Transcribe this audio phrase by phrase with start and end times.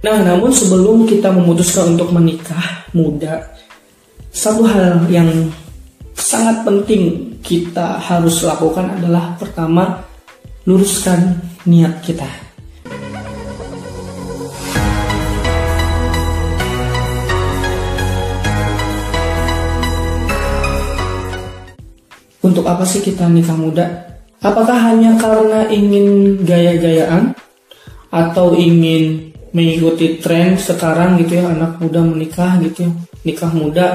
[0.00, 3.52] Nah, namun sebelum kita memutuskan untuk menikah muda,
[4.32, 5.28] satu hal yang
[6.16, 10.00] sangat penting kita harus lakukan adalah pertama
[10.64, 12.24] luruskan niat kita.
[22.40, 23.84] Untuk apa sih kita nikah muda?
[24.40, 27.36] Apakah hanya karena ingin gaya-gayaan
[28.08, 32.92] atau ingin mengikuti tren sekarang gitu ya anak muda menikah gitu ya.
[33.26, 33.86] Nikah muda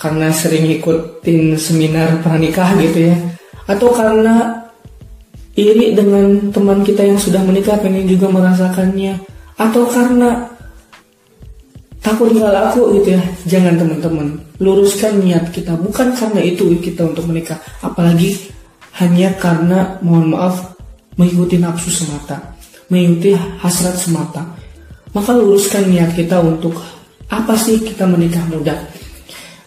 [0.00, 3.16] karena sering ikutin seminar pranikah gitu ya.
[3.68, 4.64] Atau karena
[5.54, 9.20] iri dengan teman kita yang sudah menikah pengen juga merasakannya.
[9.60, 10.48] Atau karena
[12.00, 13.22] takut nggak laku gitu ya.
[13.44, 15.76] Jangan teman-teman luruskan niat kita.
[15.76, 17.60] Bukan karena itu kita untuk menikah.
[17.84, 18.50] Apalagi
[19.02, 20.74] hanya karena mohon maaf
[21.18, 22.53] mengikuti nafsu semata
[22.94, 24.46] mengikuti hasrat semata.
[25.10, 26.78] Maka luruskan niat kita untuk
[27.26, 28.78] apa sih kita menikah muda?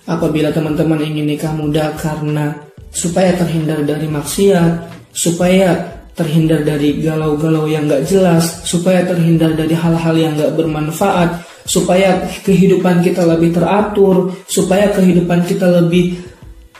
[0.08, 2.56] Apabila teman-teman ingin nikah muda karena
[2.95, 5.75] supaya terhindar dari maksiat supaya
[6.16, 13.03] terhindar dari galau-galau yang gak jelas supaya terhindar dari hal-hal yang gak bermanfaat supaya kehidupan
[13.03, 16.16] kita lebih teratur, supaya kehidupan kita lebih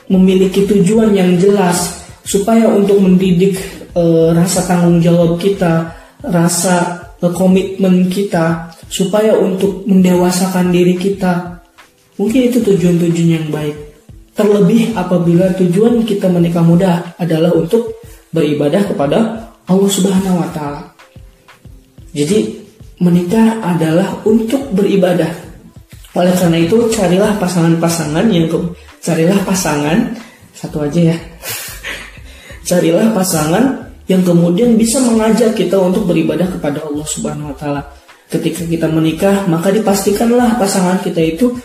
[0.08, 3.59] memiliki tujuan yang jelas, supaya untuk mendidik
[3.92, 5.92] e, rasa tanggung jawab kita,
[6.30, 11.59] rasa komitmen kita, supaya untuk mendewasakan diri kita.
[12.17, 13.75] Mungkin itu tujuan-tujuan yang baik.
[14.38, 17.98] Terlebih apabila tujuan kita menikah muda adalah untuk
[18.30, 19.17] beribadah kepada
[19.66, 20.81] Allah Subhanahu wa taala.
[22.14, 22.58] Jadi
[23.02, 25.30] menikah adalah untuk beribadah.
[26.17, 28.58] Oleh karena itu carilah pasangan-pasangan yang ke,
[29.02, 30.17] carilah pasangan
[30.58, 31.17] satu aja ya.
[32.70, 37.81] carilah pasangan yang kemudian bisa mengajak kita untuk beribadah kepada Allah Subhanahu wa taala.
[38.27, 41.55] Ketika kita menikah, maka dipastikanlah pasangan kita itu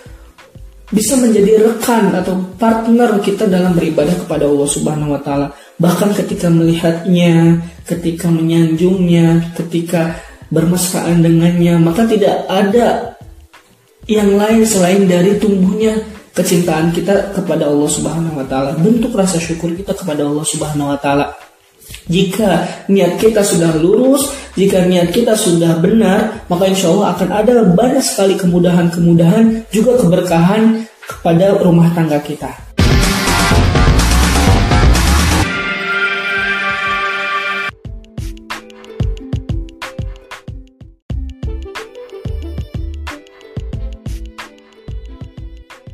[0.93, 5.51] bisa menjadi rekan atau partner kita dalam beribadah kepada Allah Subhanahu wa taala.
[5.81, 10.21] Bahkan ketika melihatnya, ketika menyanjungnya, ketika
[10.53, 13.17] bermesraan dengannya, maka tidak ada
[14.11, 15.97] yang lain selain dari tumbuhnya
[16.37, 20.99] kecintaan kita kepada Allah Subhanahu wa taala, bentuk rasa syukur kita kepada Allah Subhanahu wa
[21.01, 21.33] taala.
[22.13, 27.65] Jika niat kita sudah lurus, jika niat kita sudah benar, maka insya Allah akan ada
[27.73, 32.53] banyak sekali kemudahan-kemudahan juga keberkahan kepada rumah tangga kita.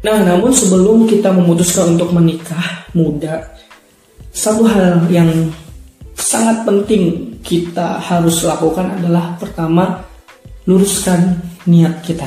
[0.03, 3.55] Nah, namun sebelum kita memutuskan untuk menikah muda,
[4.35, 5.31] satu hal yang
[6.19, 10.03] sangat penting kita harus lakukan adalah pertama
[10.67, 11.39] luruskan
[11.71, 12.27] niat kita.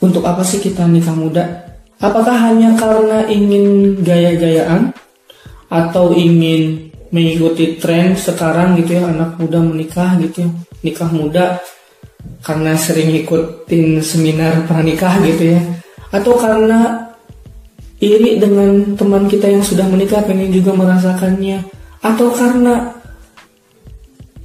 [0.00, 1.44] Untuk apa sih kita nikah muda?
[2.00, 4.92] Apakah hanya karena ingin gaya-gayaan
[5.66, 10.50] atau ingin mengikuti tren sekarang gitu ya anak muda menikah gitu ya
[10.82, 11.58] nikah muda
[12.42, 15.60] karena sering ikutin seminar pranikah gitu ya.
[16.14, 17.10] Atau karena
[17.98, 21.66] iri dengan teman kita yang sudah menikah pengen juga merasakannya.
[22.04, 22.86] Atau karena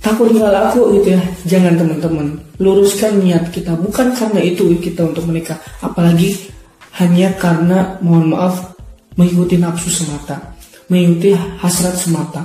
[0.02, 1.22] takut nggak laku gitu ya.
[1.46, 2.28] Jangan teman-teman.
[2.58, 3.78] Luruskan niat kita.
[3.78, 5.62] Bukan karena itu kita untuk menikah.
[5.86, 6.50] Apalagi
[6.98, 8.74] hanya karena mohon maaf
[9.14, 10.42] mengikuti nafsu semata.
[10.90, 12.42] Mengikuti hasrat semata.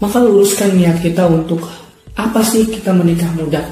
[0.00, 1.66] Maka luruskan niat kita untuk
[2.16, 3.62] apa sih kita menikah muda.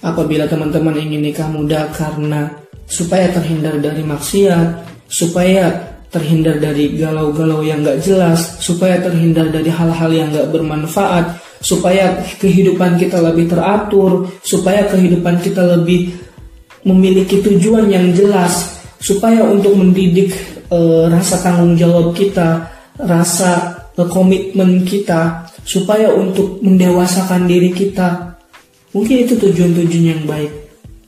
[0.00, 2.48] Apabila teman-teman ingin nikah muda karena
[2.88, 4.68] supaya terhindar dari maksiat,
[5.06, 5.68] supaya
[6.08, 12.96] terhindar dari galau-galau yang gak jelas, supaya terhindar dari hal-hal yang gak bermanfaat, supaya kehidupan
[12.96, 16.16] kita lebih teratur, supaya kehidupan kita lebih
[16.82, 20.32] memiliki tujuan yang jelas, supaya untuk mendidik
[20.72, 20.78] e,
[21.12, 22.64] rasa tanggung jawab kita,
[22.96, 28.39] rasa komitmen kita supaya untuk mendewasakan diri kita
[28.90, 30.50] mungkin itu tujuan-tujuan yang baik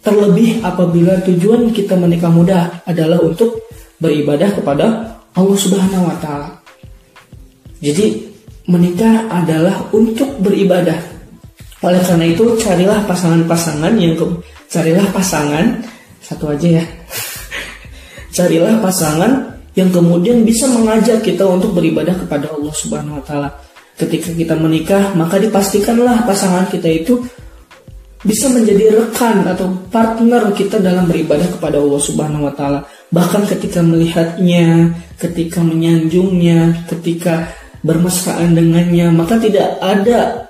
[0.02, 3.62] terlebih apabila tujuan kita menikah muda adalah untuk
[4.02, 4.87] beribadah kepada
[5.32, 6.50] Allah Subhanahu wa taala.
[7.79, 8.26] Jadi
[8.67, 10.99] menikah adalah untuk beribadah.
[11.82, 14.26] Oleh karena itu carilah pasangan-pasangan yang ke,
[14.70, 15.82] carilah pasangan
[16.23, 16.85] satu aja ya.
[18.37, 23.50] carilah pasangan yang kemudian bisa mengajak kita untuk beribadah kepada Allah Subhanahu wa taala.
[23.99, 27.23] Ketika kita menikah, maka dipastikanlah pasangan kita itu
[28.22, 32.86] bisa menjadi rekan atau partner kita dalam beribadah kepada Allah Subhanahu wa taala.
[33.10, 37.50] Bahkan ketika melihatnya, ketika menyanjungnya, ketika
[37.82, 40.46] bermesraan dengannya, maka tidak ada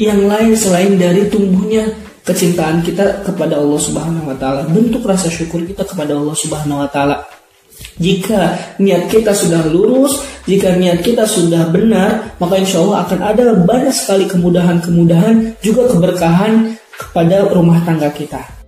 [0.00, 1.92] yang lain selain dari tumbuhnya
[2.24, 6.88] kecintaan kita kepada Allah Subhanahu wa taala, bentuk rasa syukur kita kepada Allah Subhanahu wa
[6.88, 7.39] taala.
[8.00, 13.44] Jika niat kita sudah lurus, jika niat kita sudah benar, maka insya Allah akan ada
[13.60, 18.59] banyak sekali kemudahan-kemudahan juga keberkahan kepada rumah tangga kita.